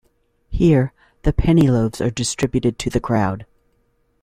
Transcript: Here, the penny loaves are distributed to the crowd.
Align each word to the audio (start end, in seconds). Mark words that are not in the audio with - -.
Here, 0.49 0.93
the 1.21 1.31
penny 1.31 1.69
loaves 1.69 2.01
are 2.01 2.09
distributed 2.09 2.79
to 2.79 2.89
the 2.89 2.99
crowd. 2.99 3.45